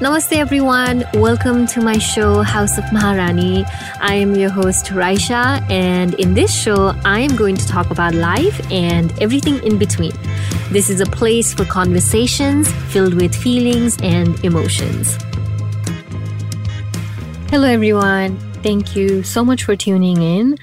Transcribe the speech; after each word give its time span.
Namaste, 0.00 0.36
everyone. 0.36 1.04
Welcome 1.14 1.68
to 1.68 1.80
my 1.80 1.98
show, 1.98 2.42
House 2.42 2.78
of 2.78 2.84
Maharrani. 2.86 3.64
I 4.00 4.14
am 4.14 4.34
your 4.34 4.50
host, 4.50 4.86
Raisha, 4.86 5.62
and 5.70 6.14
in 6.14 6.34
this 6.34 6.52
show, 6.52 6.92
I 7.04 7.20
am 7.20 7.36
going 7.36 7.56
to 7.56 7.66
talk 7.68 7.92
about 7.92 8.12
life 8.12 8.60
and 8.72 9.16
everything 9.22 9.62
in 9.62 9.78
between. 9.78 10.12
This 10.70 10.90
is 10.90 11.00
a 11.00 11.06
place 11.06 11.54
for 11.54 11.64
conversations 11.64 12.72
filled 12.92 13.14
with 13.14 13.36
feelings 13.36 13.96
and 14.02 14.44
emotions. 14.44 15.16
Hello, 17.48 17.68
everyone. 17.68 18.36
Thank 18.64 18.96
you 18.96 19.22
so 19.22 19.44
much 19.44 19.62
for 19.62 19.76
tuning 19.76 20.20
in. 20.20 20.56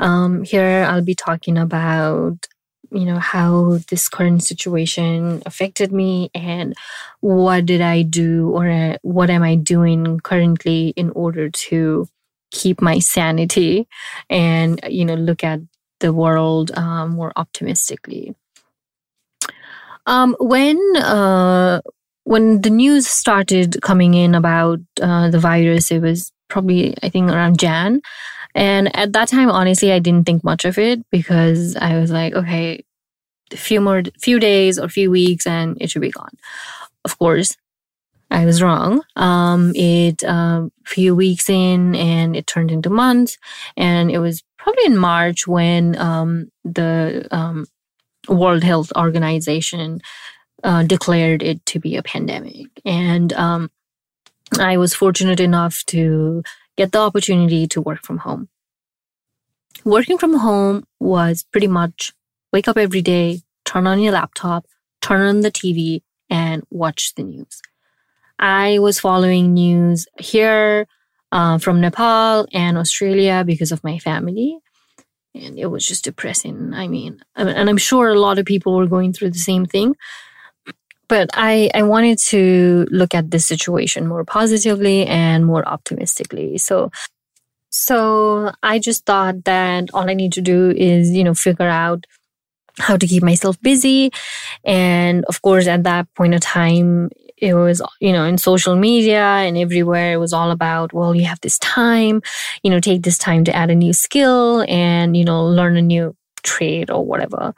Um, 0.00 0.42
here, 0.42 0.84
I'll 0.90 1.04
be 1.04 1.14
talking 1.14 1.56
about 1.56 2.48
you 2.92 3.04
know 3.04 3.18
how 3.18 3.78
this 3.88 4.08
current 4.08 4.42
situation 4.42 5.42
affected 5.46 5.92
me 5.92 6.30
and 6.34 6.74
what 7.20 7.66
did 7.66 7.80
i 7.80 8.02
do 8.02 8.50
or 8.50 8.68
uh, 8.68 8.96
what 9.02 9.30
am 9.30 9.42
i 9.42 9.54
doing 9.54 10.20
currently 10.20 10.88
in 10.96 11.10
order 11.10 11.48
to 11.50 12.06
keep 12.50 12.82
my 12.82 12.98
sanity 12.98 13.88
and 14.28 14.80
you 14.88 15.04
know 15.04 15.14
look 15.14 15.42
at 15.42 15.60
the 16.02 16.12
world 16.12 16.70
um, 16.76 17.10
more 17.10 17.32
optimistically. 17.36 18.34
Um, 20.04 20.36
when 20.38 20.78
uh, 20.96 21.80
when 22.24 22.60
the 22.60 22.70
news 22.70 23.06
started 23.06 23.80
coming 23.80 24.14
in 24.14 24.34
about 24.34 24.80
uh, 25.00 25.30
the 25.30 25.38
virus 25.38 25.90
it 25.90 26.00
was 26.02 26.32
probably 26.48 26.94
i 27.02 27.08
think 27.08 27.30
around 27.30 27.58
jan 27.58 28.02
and 28.54 28.94
at 28.96 29.12
that 29.12 29.28
time, 29.28 29.50
honestly, 29.50 29.92
I 29.92 29.98
didn't 29.98 30.26
think 30.26 30.44
much 30.44 30.64
of 30.64 30.78
it 30.78 31.08
because 31.10 31.76
I 31.76 31.98
was 31.98 32.10
like, 32.10 32.34
okay, 32.34 32.84
a 33.52 33.56
few 33.56 33.80
more, 33.80 34.02
few 34.20 34.38
days 34.38 34.78
or 34.78 34.88
few 34.88 35.10
weeks 35.10 35.46
and 35.46 35.76
it 35.80 35.90
should 35.90 36.02
be 36.02 36.10
gone. 36.10 36.36
Of 37.04 37.18
course, 37.18 37.56
I 38.30 38.44
was 38.44 38.62
wrong. 38.62 39.02
Um, 39.16 39.72
it, 39.74 40.22
a 40.22 40.30
uh, 40.30 40.68
few 40.84 41.14
weeks 41.14 41.48
in 41.48 41.94
and 41.94 42.36
it 42.36 42.46
turned 42.46 42.70
into 42.70 42.90
months. 42.90 43.38
And 43.76 44.10
it 44.10 44.18
was 44.18 44.42
probably 44.58 44.86
in 44.86 44.96
March 44.96 45.46
when, 45.46 45.98
um, 45.98 46.50
the, 46.64 47.28
um, 47.30 47.66
World 48.28 48.62
Health 48.62 48.92
Organization, 48.96 50.00
uh, 50.62 50.84
declared 50.84 51.42
it 51.42 51.64
to 51.66 51.80
be 51.80 51.96
a 51.96 52.02
pandemic. 52.02 52.68
And, 52.84 53.32
um, 53.32 53.70
I 54.60 54.76
was 54.76 54.94
fortunate 54.94 55.40
enough 55.40 55.82
to 55.86 56.42
get 56.76 56.92
the 56.92 56.98
opportunity 56.98 57.66
to 57.68 57.80
work 57.80 58.02
from 58.02 58.18
home. 58.18 58.48
Working 59.84 60.18
from 60.18 60.34
home 60.34 60.84
was 61.00 61.44
pretty 61.50 61.66
much 61.66 62.12
wake 62.52 62.68
up 62.68 62.76
every 62.76 63.02
day, 63.02 63.40
turn 63.64 63.86
on 63.86 64.00
your 64.00 64.12
laptop, 64.12 64.66
turn 65.00 65.22
on 65.22 65.40
the 65.40 65.50
TV, 65.50 66.02
and 66.30 66.62
watch 66.70 67.14
the 67.14 67.22
news. 67.22 67.60
I 68.38 68.78
was 68.78 69.00
following 69.00 69.54
news 69.54 70.06
here 70.18 70.86
uh, 71.30 71.58
from 71.58 71.80
Nepal 71.80 72.46
and 72.52 72.76
Australia 72.76 73.42
because 73.46 73.72
of 73.72 73.82
my 73.82 73.98
family. 73.98 74.58
And 75.34 75.58
it 75.58 75.66
was 75.66 75.86
just 75.86 76.04
depressing. 76.04 76.74
I 76.74 76.88
mean, 76.88 77.22
and 77.34 77.70
I'm 77.70 77.78
sure 77.78 78.10
a 78.10 78.20
lot 78.20 78.38
of 78.38 78.44
people 78.44 78.76
were 78.76 78.86
going 78.86 79.12
through 79.12 79.30
the 79.30 79.38
same 79.38 79.64
thing 79.64 79.94
but 81.08 81.30
I, 81.34 81.70
I 81.74 81.82
wanted 81.82 82.18
to 82.30 82.86
look 82.90 83.14
at 83.14 83.30
this 83.30 83.46
situation 83.46 84.06
more 84.06 84.24
positively 84.24 85.06
and 85.06 85.44
more 85.44 85.66
optimistically. 85.66 86.58
So, 86.58 86.90
so 87.70 88.52
I 88.62 88.78
just 88.78 89.06
thought 89.06 89.44
that 89.44 89.90
all 89.94 90.08
I 90.08 90.14
need 90.14 90.32
to 90.34 90.40
do 90.40 90.70
is, 90.70 91.10
you 91.10 91.24
know, 91.24 91.34
figure 91.34 91.68
out 91.68 92.06
how 92.78 92.96
to 92.96 93.06
keep 93.06 93.22
myself 93.22 93.60
busy. 93.60 94.10
And 94.64 95.24
of 95.26 95.42
course, 95.42 95.66
at 95.66 95.84
that 95.84 96.12
point 96.14 96.34
of 96.34 96.40
time, 96.40 97.10
it 97.36 97.54
was, 97.54 97.82
you 98.00 98.12
know, 98.12 98.24
in 98.24 98.38
social 98.38 98.76
media 98.76 99.20
and 99.20 99.58
everywhere, 99.58 100.12
it 100.12 100.18
was 100.18 100.32
all 100.32 100.52
about, 100.52 100.92
well, 100.92 101.14
you 101.14 101.24
have 101.24 101.40
this 101.40 101.58
time, 101.58 102.22
you 102.62 102.70
know, 102.70 102.78
take 102.78 103.02
this 103.02 103.18
time 103.18 103.44
to 103.44 103.54
add 103.54 103.68
a 103.68 103.74
new 103.74 103.92
skill 103.92 104.64
and, 104.68 105.16
you 105.16 105.24
know, 105.24 105.44
learn 105.44 105.76
a 105.76 105.82
new 105.82 106.14
trade 106.44 106.88
or 106.88 107.04
whatever. 107.04 107.52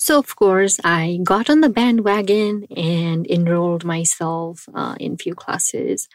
So, 0.00 0.18
of 0.18 0.34
course, 0.34 0.80
I 0.82 1.20
got 1.22 1.50
on 1.50 1.60
the 1.60 1.68
bandwagon 1.68 2.64
and 2.74 3.26
enrolled 3.26 3.84
myself 3.84 4.66
uh, 4.74 4.96
in 4.98 5.18
few 5.18 5.34
classes 5.34 6.08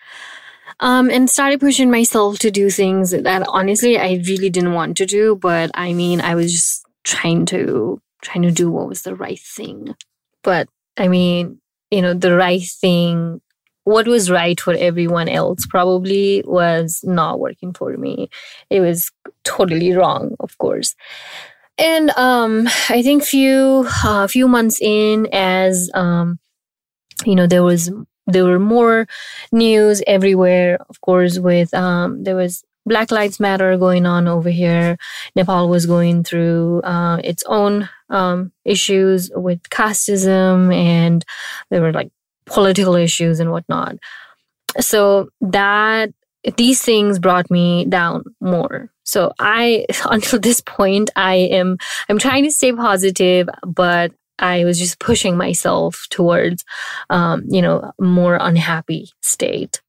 um, 0.79 1.11
and 1.11 1.29
started 1.29 1.59
pushing 1.59 1.91
myself 1.91 2.39
to 2.39 2.49
do 2.49 2.71
things 2.71 3.11
that 3.11 3.45
honestly 3.47 3.99
I 3.99 4.23
really 4.27 4.49
didn't 4.49 4.73
want 4.73 4.97
to 4.97 5.05
do. 5.05 5.35
But 5.35 5.69
I 5.75 5.93
mean, 5.93 6.19
I 6.19 6.33
was 6.33 6.51
just 6.51 6.83
trying 7.03 7.45
to 7.47 8.01
trying 8.23 8.41
to 8.41 8.51
do 8.51 8.71
what 8.71 8.87
was 8.87 9.03
the 9.03 9.15
right 9.15 9.39
thing. 9.39 9.95
But 10.43 10.67
I 10.97 11.07
mean, 11.07 11.61
you 11.91 12.01
know, 12.01 12.15
the 12.15 12.35
right 12.35 12.63
thing, 12.63 13.39
what 13.83 14.07
was 14.07 14.31
right 14.31 14.59
for 14.59 14.73
everyone 14.73 15.29
else 15.29 15.67
probably 15.69 16.43
was 16.47 17.01
not 17.03 17.39
working 17.39 17.71
for 17.71 17.95
me. 17.97 18.31
It 18.71 18.79
was 18.79 19.11
totally 19.43 19.93
wrong, 19.93 20.35
of 20.39 20.57
course. 20.57 20.95
And 21.77 22.09
um, 22.11 22.67
I 22.89 23.01
think 23.01 23.23
few 23.23 23.85
a 23.85 24.07
uh, 24.07 24.27
few 24.27 24.47
months 24.47 24.79
in, 24.81 25.27
as 25.33 25.89
um, 25.93 26.39
you 27.25 27.35
know, 27.35 27.47
there 27.47 27.63
was 27.63 27.91
there 28.27 28.45
were 28.45 28.59
more 28.59 29.07
news 29.51 30.01
everywhere. 30.07 30.79
Of 30.89 31.01
course, 31.01 31.37
with 31.37 31.73
um, 31.73 32.23
there 32.23 32.35
was 32.35 32.63
Black 32.85 33.11
Lives 33.11 33.39
Matter 33.39 33.77
going 33.77 34.05
on 34.05 34.27
over 34.27 34.49
here. 34.49 34.97
Nepal 35.35 35.69
was 35.69 35.85
going 35.85 36.23
through 36.23 36.81
uh, 36.81 37.17
its 37.23 37.43
own 37.47 37.89
um, 38.09 38.51
issues 38.63 39.31
with 39.35 39.61
casteism, 39.63 40.73
and 40.73 41.25
there 41.69 41.81
were 41.81 41.93
like 41.93 42.11
political 42.45 42.95
issues 42.95 43.39
and 43.39 43.51
whatnot. 43.51 43.97
So 44.79 45.29
that 45.41 46.13
these 46.57 46.81
things 46.81 47.19
brought 47.19 47.49
me 47.49 47.85
down 47.85 48.23
more. 48.39 48.91
So 49.05 49.31
I, 49.39 49.85
until 50.09 50.39
this 50.39 50.59
point, 50.61 51.09
I 51.15 51.35
am, 51.35 51.77
I'm 52.09 52.19
trying 52.19 52.43
to 52.43 52.51
stay 52.51 52.73
positive, 52.73 53.47
but 53.65 54.11
I 54.37 54.65
was 54.65 54.77
just 54.77 54.99
pushing 54.99 55.37
myself 55.37 56.07
towards, 56.09 56.65
um, 57.09 57.45
you 57.47 57.61
know, 57.61 57.93
more 57.99 58.37
unhappy 58.39 59.11
state. 59.21 59.81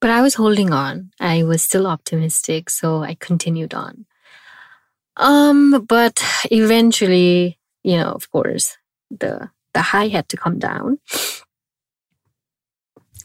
But 0.00 0.10
I 0.10 0.22
was 0.22 0.34
holding 0.34 0.72
on. 0.72 1.10
I 1.18 1.42
was 1.42 1.62
still 1.62 1.86
optimistic, 1.86 2.70
so 2.70 3.02
I 3.02 3.16
continued 3.18 3.74
on. 3.74 4.06
Um, 5.16 5.84
but 5.88 6.22
eventually, 6.50 7.58
you 7.82 7.96
know, 7.96 8.10
of 8.10 8.30
course, 8.30 8.76
the 9.10 9.50
the 9.72 9.82
high 9.82 10.08
had 10.08 10.28
to 10.30 10.36
come 10.36 10.58
down 10.58 10.98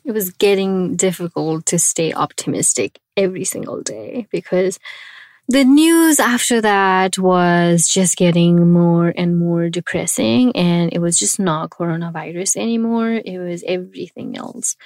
it 0.03 0.11
was 0.11 0.31
getting 0.31 0.95
difficult 0.95 1.65
to 1.67 1.79
stay 1.79 2.13
optimistic 2.13 2.99
every 3.15 3.43
single 3.43 3.81
day 3.81 4.27
because 4.31 4.79
the 5.47 5.65
news 5.65 6.19
after 6.19 6.61
that 6.61 7.17
was 7.17 7.87
just 7.87 8.15
getting 8.15 8.71
more 8.71 9.13
and 9.17 9.37
more 9.37 9.69
depressing 9.69 10.55
and 10.55 10.93
it 10.93 10.99
was 10.99 11.19
just 11.19 11.39
not 11.39 11.71
coronavirus 11.71 12.55
anymore. 12.55 13.19
It 13.25 13.37
was 13.37 13.63
everything 13.67 14.37
else. 14.37 14.77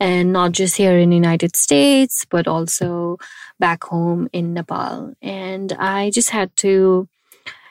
And 0.00 0.32
not 0.32 0.52
just 0.52 0.76
here 0.76 0.96
in 0.98 1.10
the 1.10 1.16
united 1.16 1.54
states 1.56 2.24
but 2.24 2.48
also 2.48 3.18
back 3.58 3.84
home 3.84 4.28
in 4.32 4.54
nepal. 4.54 5.14
And 5.20 5.72
i 5.78 6.10
just 6.10 6.30
had 6.30 6.56
to 6.56 7.08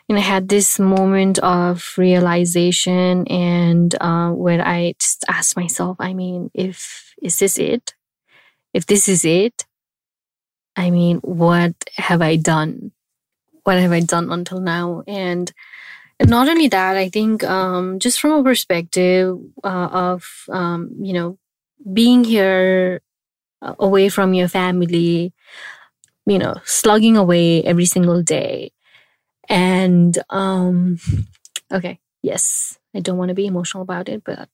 and 0.10 0.18
I 0.18 0.22
had 0.22 0.50
this 0.50 0.80
moment 0.80 1.40
of 1.40 1.94
realization 1.98 3.26
and 3.28 3.96
uh, 4.02 4.32
where 4.32 4.62
I 4.66 4.96
just 5.00 5.24
asked 5.30 5.56
myself, 5.56 5.98
I 6.00 6.14
mean, 6.14 6.52
if 6.54 7.14
is 7.22 7.40
this 7.40 7.58
it? 7.58 7.94
If 8.74 8.86
this 8.86 9.08
is 9.08 9.24
it, 9.24 9.66
I 10.76 10.90
mean, 10.90 11.20
what 11.20 11.74
have 11.96 12.22
I 12.22 12.36
done? 12.36 12.92
What 13.64 13.78
have 13.80 13.92
I 13.92 14.02
done 14.02 14.32
until 14.32 14.60
now? 14.60 15.04
And, 15.08 15.52
and 16.20 16.30
not 16.30 16.50
only 16.50 16.68
that, 16.68 16.98
I 16.98 17.10
think 17.10 17.44
um, 17.44 18.00
just 18.00 18.20
from 18.20 18.32
a 18.32 18.44
perspective 18.44 19.38
uh, 19.64 19.90
of 19.92 20.26
um, 20.50 20.92
you 21.02 21.14
know 21.14 21.38
being 21.94 22.24
here 22.24 23.02
uh, 23.62 23.76
away 23.80 24.10
from 24.10 24.34
your 24.34 24.48
family, 24.48 25.34
you 26.26 26.40
know, 26.40 26.56
slugging 26.66 27.18
away 27.18 27.64
every 27.64 27.86
single 27.86 28.22
day 28.22 28.72
and 29.50 30.18
um, 30.30 30.98
okay, 31.72 32.00
yes, 32.22 32.78
I 32.96 33.00
don't 33.00 33.18
want 33.18 33.30
to 33.30 33.36
be 33.36 33.46
emotional 33.46 33.84
about 33.84 34.10
it, 34.10 34.24
but 34.24 34.50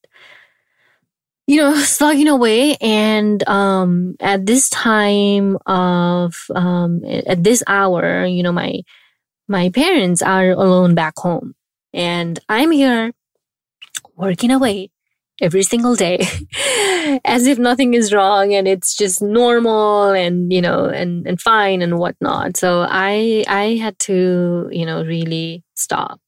you 1.47 1.57
know, 1.57 1.75
slugging 1.77 2.27
away. 2.27 2.75
And 2.79 3.47
um, 3.47 4.15
at 4.19 4.45
this 4.45 4.69
time 4.69 5.57
of 5.65 6.35
um, 6.55 7.01
at 7.05 7.43
this 7.43 7.63
hour, 7.67 8.25
you 8.25 8.43
know, 8.43 8.51
my 8.51 8.81
my 9.47 9.69
parents 9.69 10.21
are 10.21 10.51
alone 10.51 10.95
back 10.95 11.13
home, 11.17 11.55
and 11.93 12.39
I'm 12.47 12.71
here 12.71 13.13
working 14.15 14.51
away 14.51 14.91
every 15.41 15.63
single 15.63 15.95
day 15.95 16.19
as 17.25 17.47
if 17.47 17.57
nothing 17.57 17.93
is 17.93 18.13
wrong 18.13 18.53
and 18.53 18.67
it's 18.67 18.95
just 18.95 19.21
normal 19.21 20.09
and 20.09 20.51
you 20.51 20.61
know 20.61 20.85
and 20.85 21.25
and 21.27 21.39
fine 21.41 21.81
and 21.81 21.97
whatnot 21.97 22.57
so 22.57 22.85
i 22.89 23.43
i 23.47 23.75
had 23.75 23.97
to 23.99 24.67
you 24.71 24.85
know 24.85 25.03
really 25.03 25.63
stop 25.75 26.19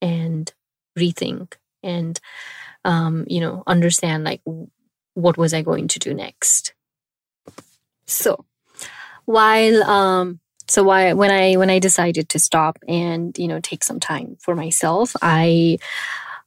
and 0.00 0.52
rethink 0.98 1.54
and 1.82 2.20
um 2.84 3.24
you 3.28 3.40
know 3.40 3.62
understand 3.66 4.24
like 4.24 4.40
what 5.18 5.36
was 5.36 5.52
I 5.52 5.62
going 5.62 5.88
to 5.88 5.98
do 5.98 6.14
next. 6.14 6.74
So 8.06 8.44
while 9.24 9.82
um 9.82 10.40
so 10.68 10.84
why 10.84 11.12
when 11.12 11.30
I 11.30 11.56
when 11.56 11.70
I 11.70 11.78
decided 11.78 12.28
to 12.30 12.38
stop 12.38 12.78
and 12.86 13.36
you 13.36 13.48
know 13.48 13.60
take 13.60 13.84
some 13.84 14.00
time 14.00 14.36
for 14.40 14.54
myself, 14.54 15.16
I 15.20 15.78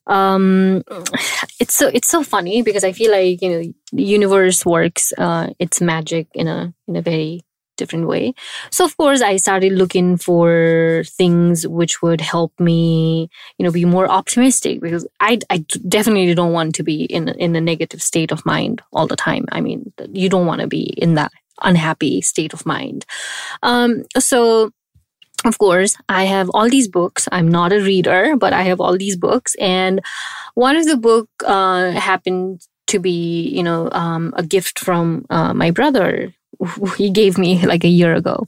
um 0.08 0.84
it's 1.60 1.76
so 1.76 1.88
it's 1.88 2.08
so 2.08 2.24
funny 2.24 2.62
because 2.62 2.84
I 2.84 2.92
feel 2.92 3.12
like 3.12 3.42
you 3.42 3.50
know 3.50 3.74
the 3.94 4.04
universe 4.04 4.66
works 4.66 5.14
uh 5.18 5.48
its 5.60 5.80
magic 5.82 6.28
in 6.34 6.48
a 6.48 6.74
in 6.88 6.96
a 6.96 7.02
very 7.02 7.42
different 7.82 8.08
way. 8.08 8.34
So 8.70 8.86
of 8.86 8.96
course 8.96 9.22
I 9.22 9.38
started 9.38 9.74
looking 9.74 10.18
for 10.18 11.04
things 11.08 11.68
which 11.68 12.02
would 12.04 12.22
help 12.22 12.52
me, 12.60 13.30
you 13.58 13.66
know, 13.66 13.72
be 13.72 13.86
more 13.86 14.08
optimistic 14.08 14.82
because 14.82 15.08
I, 15.20 15.40
I 15.50 15.66
definitely 15.88 16.36
don't 16.36 16.54
want 16.54 16.76
to 16.76 16.84
be 16.84 17.04
in 17.06 17.30
in 17.46 17.56
a 17.56 17.62
negative 17.62 18.02
state 18.02 18.32
of 18.32 18.46
mind 18.46 18.82
all 18.94 19.08
the 19.08 19.16
time. 19.16 19.46
I 19.52 19.62
mean, 19.62 19.92
you 20.14 20.30
don't 20.30 20.46
want 20.46 20.62
to 20.62 20.68
be 20.68 20.84
in 20.98 21.16
that 21.16 21.32
unhappy 21.64 22.22
state 22.22 22.54
of 22.54 22.66
mind. 22.66 23.06
Um, 23.64 24.04
so 24.18 24.72
of 25.46 25.58
course, 25.58 25.98
I 26.10 26.26
have 26.26 26.50
all 26.54 26.70
these 26.70 26.88
books. 26.88 27.28
I'm 27.32 27.48
not 27.48 27.74
a 27.74 27.82
reader, 27.82 28.36
but 28.36 28.54
I 28.54 28.64
have 28.64 28.80
all 28.80 28.98
these 28.98 29.18
books. 29.18 29.56
And 29.60 30.02
one 30.56 30.76
of 30.76 30.86
the 30.86 30.98
book 30.98 31.30
uh, 31.46 31.92
happened 31.92 32.62
to 32.88 33.00
be, 33.00 33.48
you 33.48 33.64
know, 33.64 33.90
um, 33.92 34.34
a 34.36 34.44
gift 34.44 34.80
from 34.80 35.26
uh, 35.30 35.54
my 35.54 35.72
brother. 35.72 36.34
He 36.98 37.10
gave 37.10 37.38
me 37.38 37.66
like 37.66 37.84
a 37.84 37.88
year 37.88 38.14
ago. 38.14 38.48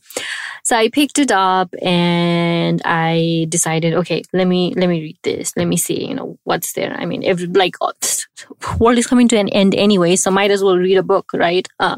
So 0.64 0.78
I 0.78 0.90
picked 0.90 1.20
it 1.20 1.32
up 1.32 1.74
and 1.82 2.82
I 2.86 3.48
decided, 3.50 3.94
okay, 3.96 4.24
let 4.32 4.48
me 4.48 4.74
let 4.76 4.88
me 4.88 5.02
read 5.02 5.18
this. 5.24 5.56
Let 5.58 5.68
me 5.68 5.76
see, 5.76 6.08
you 6.08 6.16
know, 6.16 6.38
what's 6.44 6.74
there. 6.74 6.94
I 6.94 7.06
mean, 7.06 7.24
every 7.26 7.48
like 7.48 7.76
world 8.80 8.98
is 8.98 9.08
coming 9.08 9.28
to 9.30 9.38
an 9.38 9.50
end 9.50 9.76
anyway, 9.76 10.16
so 10.16 10.32
might 10.32 10.52
as 10.52 10.64
well 10.64 10.78
read 10.78 10.98
a 10.98 11.04
book, 11.04 11.32
right? 11.34 11.68
Uh, 11.80 11.98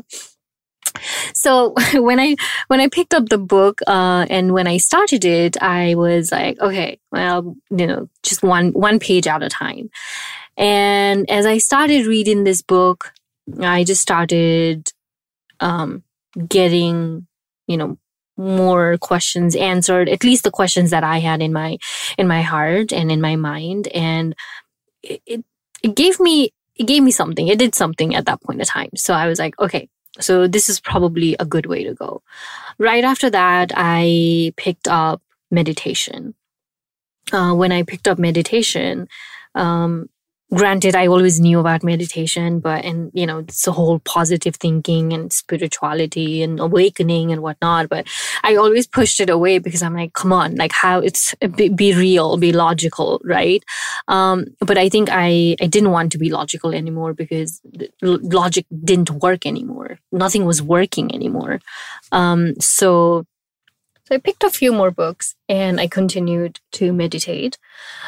so 1.34 1.74
when 1.94 2.20
I 2.20 2.36
when 2.68 2.80
I 2.80 2.88
picked 2.88 3.14
up 3.14 3.30
the 3.30 3.38
book 3.38 3.80
uh, 3.88 4.26
and 4.30 4.54
when 4.54 4.68
I 4.68 4.78
started 4.78 5.26
it, 5.26 5.62
I 5.62 5.96
was 5.96 6.32
like, 6.32 6.60
okay, 6.60 7.00
well, 7.12 7.56
you 7.70 7.88
know, 7.88 8.10
just 8.24 8.44
one 8.44 8.70
one 8.70 9.00
page 9.00 9.28
at 9.28 9.44
a 9.44 9.50
time. 9.50 9.90
And 10.58 11.30
as 11.30 11.46
I 11.46 11.58
started 11.58 12.06
reading 12.06 12.44
this 12.44 12.62
book, 12.62 13.14
I 13.60 13.84
just 13.84 14.02
started 14.02 14.92
um, 15.60 16.04
getting, 16.48 17.28
you 17.68 17.78
know, 17.78 17.98
more 18.38 18.98
questions 18.98 19.56
answered. 19.56 20.10
At 20.10 20.24
least 20.24 20.44
the 20.44 20.52
questions 20.52 20.92
that 20.92 21.04
I 21.04 21.20
had 21.20 21.42
in 21.42 21.54
my 21.54 21.78
in 22.18 22.28
my 22.28 22.42
heart 22.42 22.92
and 22.92 23.12
in 23.12 23.22
my 23.22 23.36
mind, 23.36 23.88
and 23.90 24.36
it, 25.04 25.46
it, 25.84 25.96
gave 25.96 26.20
me 26.20 26.52
it 26.76 26.88
gave 26.88 27.04
me 27.04 27.12
something. 27.12 27.48
It 27.48 27.60
did 27.60 27.76
something 27.76 28.16
at 28.16 28.26
that 28.26 28.42
point 28.42 28.60
in 28.60 28.66
time. 28.66 28.90
So 28.96 29.14
I 29.14 29.28
was 29.28 29.40
like, 29.40 29.58
okay, 29.60 29.88
so 30.20 30.48
this 30.48 30.70
is 30.70 30.80
probably 30.80 31.36
a 31.40 31.46
good 31.46 31.66
way 31.66 31.84
to 31.84 31.94
go. 31.94 32.22
Right 32.78 33.04
after 33.04 33.30
that, 33.30 33.72
I 33.76 34.54
picked 34.58 34.88
up 34.88 35.22
meditation. 35.52 36.36
Uh, 37.32 37.54
when 37.54 37.72
I 37.72 37.84
picked 37.84 38.08
up 38.08 38.20
meditation, 38.20 39.08
um, 39.56 40.10
granted 40.54 40.96
i 40.96 41.08
always 41.08 41.40
knew 41.40 41.60
about 41.60 41.84
meditation 41.84 42.60
but 42.60 42.86
and 42.86 43.12
you 43.14 43.26
know 43.26 43.40
it's 43.40 43.68
a 43.68 43.72
whole 43.72 44.00
positive 44.00 44.56
thinking 44.56 45.12
and 45.12 45.34
spirituality 45.34 46.44
and 46.44 46.60
awakening 46.60 47.32
and 47.32 47.42
whatnot 47.42 47.90
but 47.90 48.08
i 48.44 48.56
always 48.56 48.88
pushed 48.88 49.20
it 49.20 49.30
away 49.30 49.58
because 49.58 49.82
i'm 49.82 49.96
like 49.96 50.14
come 50.14 50.32
on 50.32 50.56
like 50.56 50.72
how 50.72 51.00
it's 51.00 51.34
be, 51.56 51.70
be 51.70 51.94
real 51.94 52.38
be 52.38 52.52
logical 52.52 53.20
right? 53.24 53.64
Um, 54.08 54.46
but 54.60 54.78
i 54.78 54.88
think 54.90 55.10
i 55.12 55.56
i 55.62 55.68
didn't 55.68 55.92
want 55.92 56.12
to 56.12 56.18
be 56.18 56.30
logical 56.30 56.74
anymore 56.74 57.14
because 57.14 57.62
logic 58.02 58.66
didn't 58.84 59.10
work 59.10 59.46
anymore. 59.46 60.00
Nothing 60.12 60.46
was 60.46 60.62
working 60.62 61.14
anymore. 61.14 61.60
Um, 62.12 62.54
so 62.60 63.26
so 64.06 64.16
I 64.16 64.20
picked 64.20 64.44
a 64.44 64.52
few 64.52 64.72
more 64.72 64.92
books 64.92 65.36
and 65.50 65.80
I 65.80 65.88
continued 65.88 66.60
to 66.74 66.94
meditate. 66.94 67.58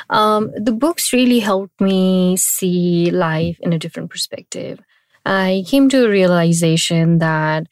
Um, 0.10 0.52
the 0.56 0.72
books 0.72 1.12
really 1.12 1.40
helped 1.40 1.82
me 1.82 2.38
see 2.38 3.10
life 3.10 3.58
in 3.62 3.74
a 3.74 3.80
different 3.80 4.12
perspective. 4.12 4.80
I 5.26 5.64
came 5.68 5.90
to 5.90 6.06
a 6.06 6.10
realization 6.10 7.18
that 7.18 7.68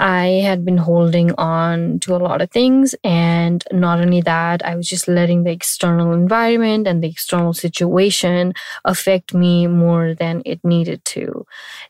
I 0.00 0.40
had 0.42 0.64
been 0.64 0.78
holding 0.78 1.32
on 1.32 2.00
to 2.00 2.16
a 2.16 2.18
lot 2.18 2.40
of 2.40 2.50
things. 2.50 2.94
And 3.04 3.62
not 3.70 4.00
only 4.00 4.22
that, 4.22 4.64
I 4.64 4.74
was 4.74 4.88
just 4.88 5.06
letting 5.08 5.44
the 5.44 5.52
external 5.52 6.12
environment 6.14 6.86
and 6.86 7.02
the 7.04 7.08
external 7.08 7.52
situation 7.52 8.54
affect 8.84 9.34
me 9.34 9.66
more 9.66 10.14
than 10.14 10.42
it 10.46 10.60
needed 10.64 11.04
to. 11.06 11.44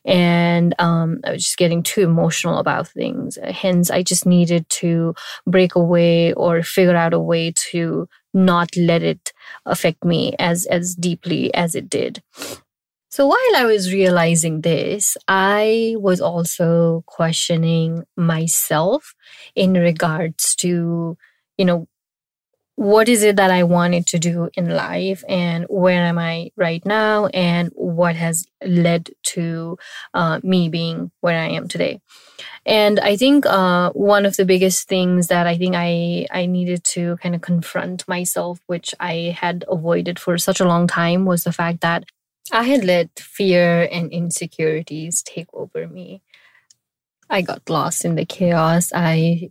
And 0.04 0.74
um, 0.80 1.20
I 1.24 1.32
was 1.32 1.44
just 1.44 1.56
getting 1.56 1.82
too 1.82 2.02
emotional 2.02 2.58
about 2.58 2.88
things. 2.88 3.38
Hence, 3.42 3.90
I 3.90 4.02
just 4.02 4.26
needed 4.26 4.68
to 4.80 5.14
break 5.46 5.76
away 5.76 6.32
or 6.32 6.62
figure 6.62 6.96
out 6.96 7.14
a 7.14 7.20
way 7.20 7.52
to 7.70 8.08
not 8.34 8.76
let 8.76 9.02
it 9.02 9.32
affect 9.66 10.04
me 10.04 10.34
as 10.38 10.64
as 10.66 10.94
deeply 10.94 11.52
as 11.52 11.74
it 11.74 11.90
did 11.90 12.22
so 13.10 13.26
while 13.26 13.56
I 13.56 13.64
was 13.64 13.92
realizing 13.92 14.60
this, 14.60 15.16
I 15.26 15.96
was 15.98 16.20
also 16.20 17.02
questioning 17.06 18.04
myself 18.16 19.14
in 19.56 19.74
regards 19.74 20.54
to, 20.56 21.18
you 21.58 21.64
know, 21.64 21.88
what 22.76 23.08
is 23.08 23.24
it 23.24 23.36
that 23.36 23.50
I 23.50 23.64
wanted 23.64 24.06
to 24.06 24.18
do 24.18 24.48
in 24.54 24.70
life 24.70 25.24
and 25.28 25.66
where 25.68 26.04
am 26.04 26.18
I 26.18 26.52
right 26.56 26.86
now 26.86 27.26
and 27.26 27.70
what 27.74 28.14
has 28.14 28.46
led 28.64 29.10
to 29.34 29.76
uh, 30.14 30.40
me 30.44 30.68
being 30.68 31.10
where 31.20 31.38
I 31.38 31.48
am 31.48 31.68
today. 31.68 32.00
And 32.64 33.00
I 33.00 33.16
think 33.16 33.44
uh, 33.44 33.90
one 33.90 34.24
of 34.24 34.36
the 34.36 34.44
biggest 34.44 34.88
things 34.88 35.26
that 35.26 35.46
I 35.48 35.58
think 35.58 35.74
I, 35.76 36.26
I 36.30 36.46
needed 36.46 36.84
to 36.84 37.16
kind 37.16 37.34
of 37.34 37.40
confront 37.40 38.06
myself, 38.06 38.60
which 38.66 38.94
I 39.00 39.36
had 39.38 39.64
avoided 39.68 40.18
for 40.18 40.38
such 40.38 40.60
a 40.60 40.66
long 40.66 40.86
time, 40.86 41.26
was 41.26 41.44
the 41.44 41.52
fact 41.52 41.80
that 41.80 42.04
I 42.52 42.64
had 42.64 42.84
let 42.84 43.18
fear 43.18 43.88
and 43.90 44.12
insecurities 44.12 45.22
take 45.22 45.48
over 45.52 45.86
me. 45.86 46.22
I 47.28 47.42
got 47.42 47.70
lost 47.70 48.04
in 48.04 48.16
the 48.16 48.24
chaos. 48.24 48.92
I 48.94 49.50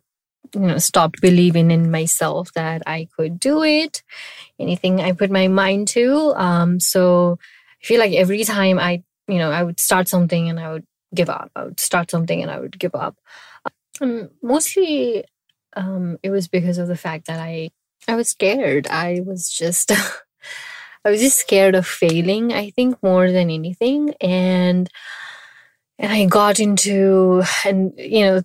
you 0.54 0.62
know 0.62 0.78
stopped 0.80 1.22
believing 1.22 1.72
in 1.72 1.92
myself 1.92 2.52
that 2.54 2.82
I 2.88 3.08
could 3.16 3.40
do 3.40 3.64
it. 3.64 4.04
Anything 4.60 5.00
I 5.00 5.14
put 5.14 5.32
my 5.32 5.48
mind 5.48 5.88
to. 5.90 6.34
Um 6.36 6.80
so 6.80 7.40
I 7.82 7.86
feel 7.86 8.00
like 8.00 8.14
every 8.14 8.44
time 8.44 8.80
I 8.80 9.04
you 9.28 9.38
know 9.38 9.52
I 9.52 9.64
would 9.64 9.80
start 9.80 10.08
something 10.08 10.50
and 10.50 10.60
I 10.60 10.72
would 10.74 10.86
give 11.16 11.30
up. 11.30 11.52
I 11.56 11.64
would 11.66 11.80
start 11.80 12.12
something 12.12 12.42
and 12.42 12.52
I 12.52 12.60
would 12.60 12.78
give 12.78 12.96
up. 12.96 13.16
Um, 14.02 14.30
mostly 14.42 15.24
um 15.76 16.18
it 16.24 16.32
was 16.32 16.48
because 16.48 16.78
of 16.78 16.88
the 16.88 16.98
fact 16.98 17.28
that 17.28 17.40
I 17.40 17.70
I 18.08 18.16
was 18.16 18.28
scared. 18.30 18.88
I 18.88 19.22
was 19.26 19.50
just 19.50 19.92
I 21.06 21.12
was 21.12 21.22
just 21.22 21.40
scared 21.40 21.76
of 21.76 21.88
failing, 21.88 22.54
I 22.54 22.72
think, 22.72 23.02
more 23.02 23.32
than 23.32 23.50
anything. 23.50 24.14
And 24.22 24.90
and 25.98 26.12
I 26.12 26.26
got 26.26 26.60
into 26.60 27.44
and 27.66 27.94
you 27.98 28.22
know 28.22 28.42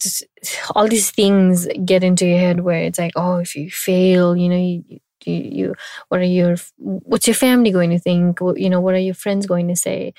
all 0.75 0.89
these 0.89 1.11
things 1.11 1.69
get 1.85 2.03
into 2.03 2.27
your 2.27 2.39
head 2.39 2.61
where 2.61 2.83
it's 2.83 2.99
like, 2.99 3.13
oh, 3.17 3.37
if 3.37 3.55
you 3.55 3.71
fail, 3.71 4.37
you 4.37 4.49
know, 4.49 4.57
you, 4.57 4.85
you, 5.25 5.35
you 5.35 5.75
what 6.09 6.21
are 6.21 6.25
your 6.25 6.57
what's 6.79 7.27
your 7.29 7.35
family 7.35 7.71
going 7.71 7.91
to 7.91 7.99
think? 7.99 8.41
You 8.41 8.71
know, 8.71 8.81
what 8.81 8.95
are 8.95 8.99
your 8.99 9.15
friends 9.15 9.47
going 9.47 9.69
to 9.69 9.77
say? 9.77 10.15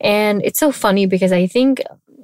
And 0.00 0.42
it's 0.44 0.60
so 0.60 0.72
funny 0.72 1.06
because 1.06 1.32
I 1.32 1.46
think 1.46 1.82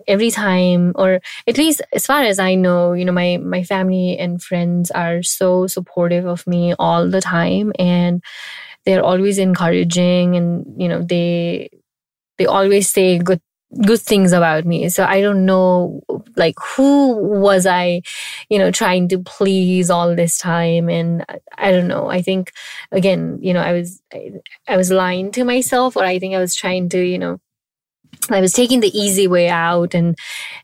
every 0.08 0.30
time 0.30 0.92
or 0.96 1.20
at 1.46 1.58
least 1.58 1.82
as 1.92 2.06
far 2.06 2.22
as 2.22 2.38
i 2.38 2.54
know 2.54 2.94
you 2.94 3.04
know 3.04 3.12
my 3.12 3.36
my 3.38 3.62
family 3.62 4.18
and 4.18 4.42
friends 4.42 4.90
are 4.90 5.22
so 5.22 5.66
supportive 5.66 6.26
of 6.26 6.46
me 6.46 6.74
all 6.78 7.08
the 7.08 7.20
time 7.20 7.72
and 7.78 8.22
they're 8.86 9.04
always 9.04 9.38
encouraging 9.38 10.36
and 10.36 10.64
you 10.80 10.88
know 10.88 11.02
they 11.02 11.70
they 12.38 12.46
always 12.46 12.88
say 12.90 13.18
good 13.18 13.40
good 13.84 14.00
things 14.00 14.32
about 14.32 14.64
me. 14.66 14.88
So 14.88 15.04
i 15.04 15.20
don't 15.20 15.44
know 15.46 16.02
like 16.36 16.56
who 16.76 17.16
was 17.16 17.66
i 17.66 18.02
you 18.48 18.58
know 18.58 18.70
trying 18.72 19.08
to 19.08 19.18
please 19.20 19.90
all 19.90 20.16
this 20.16 20.38
time? 20.38 20.88
And 20.88 21.24
i 21.58 21.70
don't 21.72 21.88
know. 21.88 22.08
I 22.08 22.22
think 22.22 22.52
again 22.92 23.38
you 23.42 23.52
know 23.54 23.60
i 23.60 23.72
was 23.72 24.02
I, 24.12 24.32
I 24.68 24.76
was 24.76 24.90
lying 24.90 25.30
to 25.32 25.44
myself 25.44 25.96
or 25.96 26.04
i 26.04 26.18
think 26.18 26.34
i 26.34 26.40
was 26.40 26.54
trying 26.54 26.88
to 26.90 27.00
you 27.00 27.18
know 27.18 27.40
I 28.30 28.40
was 28.40 28.52
taking 28.52 28.80
the 28.80 28.96
easy 28.98 29.26
way 29.26 29.48
out 29.48 29.94
and 29.94 30.16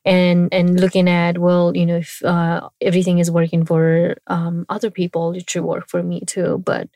and 0.05 0.49
and 0.53 0.79
looking 0.81 1.09
at 1.09 1.39
well 1.39 1.77
you 1.77 1.87
know 1.87 1.97
if 1.99 2.23
uh, 2.25 2.69
everything 2.81 3.19
is 3.19 3.31
working 3.31 3.65
for 3.65 4.17
um, 4.27 4.67
other 4.69 4.91
people 4.91 5.33
it 5.33 5.49
should 5.49 5.65
work 5.65 5.89
for 5.89 6.03
me 6.03 6.21
too. 6.27 6.59
But 6.65 6.89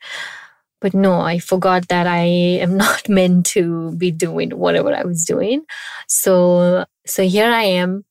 but 0.81 0.93
no, 0.93 1.21
I 1.21 1.39
forgot 1.39 1.87
that 1.87 2.07
I 2.07 2.25
am 2.59 2.75
not 2.85 3.07
meant 3.07 3.45
to 3.47 3.91
be 3.93 4.11
doing 4.11 4.49
whatever 4.57 4.93
I 4.93 5.03
was 5.03 5.25
doing. 5.25 5.63
So, 6.07 6.85
so 7.05 7.23
here 7.23 7.51
I 7.51 7.63
am 7.63 8.03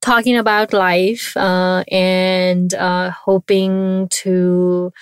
talking 0.00 0.36
about 0.36 0.72
life 0.72 1.36
uh, 1.36 1.84
and 1.90 2.74
uh, 2.74 3.10
hoping 3.12 4.08
to, 4.10 4.92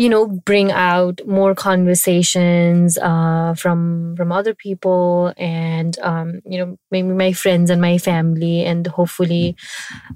you 0.00 0.08
know 0.08 0.26
bring 0.26 0.72
out 0.72 1.20
more 1.26 1.54
conversations 1.54 2.96
uh, 2.96 3.52
from 3.54 4.14
from 4.16 4.32
other 4.32 4.54
people 4.54 5.34
and 5.36 5.98
um, 6.00 6.40
you 6.46 6.58
know 6.58 6.78
maybe 6.90 7.08
my 7.08 7.32
friends 7.34 7.68
and 7.68 7.82
my 7.82 7.98
family 7.98 8.64
and 8.64 8.86
hopefully 8.86 9.54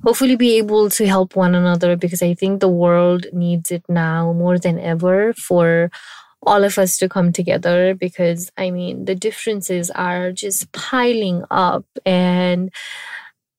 hopefully 0.05 0.37
be 0.37 0.57
able 0.57 0.89
to 0.89 1.07
help 1.07 1.37
one 1.37 1.55
another 1.55 1.97
because 1.97 2.23
i 2.23 2.33
think 2.33 2.61
the 2.61 2.77
world 2.85 3.27
needs 3.33 3.71
it 3.71 3.85
now 3.89 4.33
more 4.33 4.59
than 4.59 4.79
ever 4.79 5.35
for 5.35 5.91
all 6.47 6.65
of 6.65 6.79
us 6.79 6.97
to 6.99 7.09
come 7.09 7.33
together 7.33 7.95
because 7.95 8.51
i 8.57 8.71
mean 8.71 9.05
the 9.05 9.15
differences 9.15 9.91
are 9.91 10.33
just 10.33 10.71
piling 10.73 11.45
up 11.51 11.85
and 12.07 12.71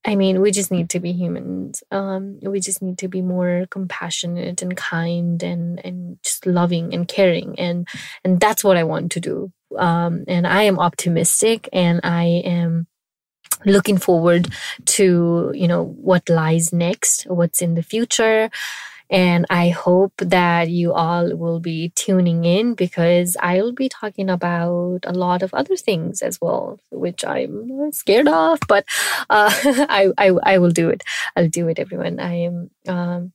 I 0.06 0.16
mean, 0.16 0.40
we 0.40 0.52
just 0.52 0.72
need 0.72 0.90
to 0.92 1.00
be 1.00 1.14
humans. 1.14 1.84
Um, 1.90 2.40
we 2.42 2.60
just 2.60 2.82
need 2.82 3.00
to 3.00 3.08
be 3.08 3.22
more 3.22 3.66
compassionate 3.72 4.62
and 4.62 4.78
kind 4.78 5.42
and 5.42 5.84
and 5.84 6.18
just 6.24 6.46
loving 6.46 6.94
and 6.94 7.08
caring 7.08 7.60
and 7.60 7.88
and 8.24 8.40
that's 8.40 8.64
what 8.64 8.78
I 8.78 8.84
want 8.84 9.12
to 9.14 9.20
do. 9.20 9.52
Um, 9.78 10.24
and 10.28 10.46
I 10.46 10.64
am 10.64 10.80
optimistic 10.80 11.68
and 11.74 12.02
I 12.04 12.44
am 12.46 12.88
looking 13.66 13.98
forward 13.98 14.54
to 14.86 15.52
you 15.56 15.68
know 15.68 15.84
what 15.84 16.30
lies 16.30 16.72
next, 16.72 17.24
what's 17.24 17.62
in 17.62 17.74
the 17.74 17.84
future. 17.84 18.52
And 19.10 19.46
I 19.50 19.70
hope 19.70 20.14
that 20.18 20.70
you 20.70 20.94
all 20.94 21.36
will 21.36 21.60
be 21.60 21.92
tuning 21.96 22.44
in 22.44 22.74
because 22.74 23.38
I 23.40 23.62
will 23.62 23.74
be 23.74 23.88
talking 23.90 24.30
about 24.30 25.02
a 25.06 25.14
lot 25.14 25.44
of 25.44 25.54
other 25.54 25.76
things 25.76 26.22
as 26.22 26.42
well, 26.42 26.80
which 26.92 27.24
I'm 27.24 27.92
scared 27.92 28.28
of, 28.28 28.60
but 28.68 28.86
uh, 29.30 29.52
I, 29.90 30.12
I, 30.18 30.32
I 30.44 30.58
will 30.58 30.72
do 30.72 30.90
it. 30.90 31.04
I'll 31.36 31.50
do 31.50 31.68
it, 31.68 31.80
everyone. 31.80 32.20
I 32.20 32.34
am, 32.36 32.72
um, 32.88 33.34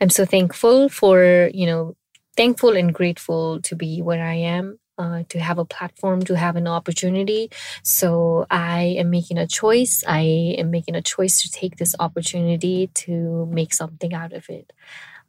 I'm 0.00 0.10
so 0.10 0.24
thankful 0.24 0.88
for, 0.88 1.50
you 1.52 1.66
know, 1.66 1.96
thankful 2.36 2.76
and 2.76 2.94
grateful 2.94 3.60
to 3.62 3.76
be 3.76 4.02
where 4.02 4.24
I 4.24 4.34
am 4.34 4.78
uh, 4.98 5.24
to 5.28 5.38
have 5.38 5.58
a 5.58 5.64
platform, 5.64 6.22
to 6.22 6.36
have 6.36 6.56
an 6.56 6.66
opportunity. 6.66 7.50
So 7.82 8.46
I 8.50 8.96
am 8.98 9.10
making 9.10 9.38
a 9.38 9.46
choice. 9.46 10.04
I 10.06 10.54
am 10.58 10.70
making 10.70 10.94
a 10.94 11.02
choice 11.02 11.42
to 11.42 11.50
take 11.50 11.76
this 11.76 11.94
opportunity 11.98 12.88
to 12.94 13.46
make 13.46 13.74
something 13.74 14.14
out 14.14 14.32
of 14.32 14.48
it. 14.48 14.72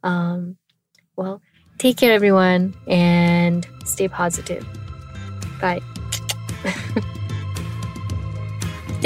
Um, 0.02 0.56
well, 1.16 1.40
take 1.78 1.96
care, 1.96 2.12
everyone, 2.12 2.74
and 2.86 3.66
stay 3.84 4.08
positive. 4.08 4.66
Bye. 5.60 5.80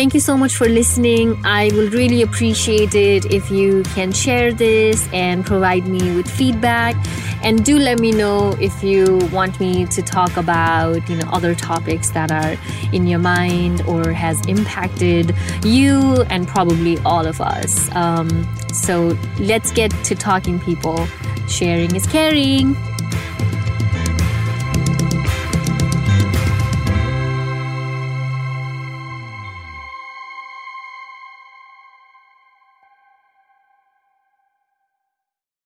Thank 0.01 0.15
you 0.15 0.21
so 0.21 0.35
much 0.35 0.57
for 0.57 0.67
listening. 0.67 1.39
I 1.45 1.71
will 1.75 1.91
really 1.91 2.23
appreciate 2.23 2.95
it 2.95 3.27
if 3.27 3.51
you 3.51 3.83
can 3.95 4.13
share 4.13 4.51
this 4.51 5.07
and 5.13 5.45
provide 5.45 5.87
me 5.87 6.17
with 6.17 6.27
feedback. 6.27 6.97
And 7.43 7.63
do 7.63 7.79
let 7.79 8.01
me 8.01 8.11
know 8.11 8.57
if 8.59 8.83
you 8.83 9.19
want 9.31 9.61
me 9.61 9.85
to 9.85 10.01
talk 10.01 10.39
about, 10.39 11.07
you 11.07 11.17
know, 11.17 11.29
other 11.31 11.55
topics 11.55 12.13
that 12.13 12.33
are 12.33 12.57
in 12.95 13.07
your 13.07 13.19
mind 13.19 13.83
or 13.83 14.11
has 14.13 14.41
impacted 14.47 15.37
you 15.65 16.23
and 16.31 16.49
probably 16.49 16.97
all 17.01 17.27
of 17.27 17.43
us. 17.43 17.95
Um, 17.95 18.49
so 18.73 19.19
let's 19.39 19.71
get 19.71 19.91
to 20.05 20.15
talking, 20.15 20.59
people. 20.61 21.07
Sharing 21.47 21.95
is 21.95 22.07
caring. 22.07 22.75